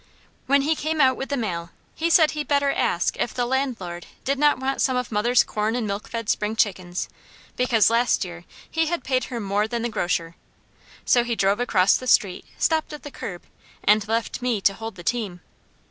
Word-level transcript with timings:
When 0.47 0.63
he 0.63 0.75
came 0.75 0.99
out 0.99 1.15
with 1.15 1.29
the 1.29 1.37
mail 1.37 1.69
he 1.93 2.09
said 2.09 2.31
he 2.31 2.43
better 2.43 2.71
ask 2.71 3.15
if 3.19 3.35
the 3.35 3.45
landlord 3.45 4.07
did 4.23 4.39
not 4.39 4.57
want 4.57 4.81
some 4.81 4.97
of 4.97 5.11
mother's 5.11 5.43
corn 5.43 5.75
and 5.75 5.85
milk 5.85 6.09
fed 6.09 6.27
spring 6.27 6.55
chickens, 6.55 7.07
because 7.55 7.91
last 7.91 8.25
year 8.25 8.43
he 8.67 8.87
had 8.87 9.03
paid 9.03 9.25
her 9.25 9.39
more 9.39 9.67
than 9.67 9.83
the 9.83 9.89
grocer. 9.89 10.35
So 11.05 11.23
he 11.23 11.35
drove 11.35 11.59
across 11.59 11.95
the 11.97 12.07
street, 12.07 12.45
stopped 12.57 12.93
at 12.93 13.03
the 13.03 13.11
curb, 13.11 13.43
and 13.83 14.07
left 14.07 14.41
me 14.41 14.59
to 14.61 14.73
hold 14.73 14.95
the 14.95 15.03
team. 15.03 15.41